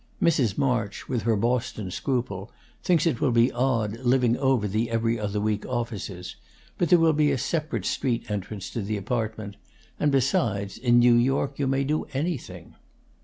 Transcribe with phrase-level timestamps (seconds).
[0.19, 0.57] Mrs.
[0.57, 2.51] March, with her Boston scruple,
[2.81, 6.37] thinks it will be odd, living over the 'Every Other Week' offices;
[6.79, 9.57] but there will be a separate street entrance to the apartment;
[9.99, 12.73] and besides, in New York you may do anything.